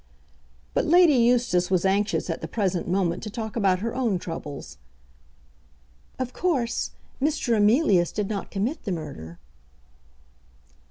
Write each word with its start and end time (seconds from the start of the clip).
But 0.73 0.87
Lady 0.87 1.13
Eustace 1.13 1.69
was 1.69 1.85
anxious 1.85 2.27
at 2.31 2.41
the 2.41 2.47
present 2.47 2.87
moment 2.87 3.21
to 3.21 3.29
talk 3.29 3.55
about 3.55 3.81
her 3.81 3.93
own 3.93 4.17
troubles. 4.17 4.79
"Of 6.17 6.33
course, 6.33 6.89
Mr. 7.21 7.55
Emilius 7.55 8.11
did 8.11 8.27
not 8.27 8.49
commit 8.49 8.83
the 8.83 8.91
murder." 8.91 9.37